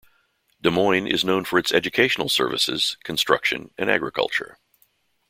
Des 0.59 0.71
Moines 0.71 1.05
is 1.07 1.23
known 1.23 1.45
for 1.45 1.59
its 1.59 1.71
educational 1.71 2.27
services, 2.27 2.97
construction, 3.03 3.69
and 3.77 3.87
agriculture. 3.91 4.57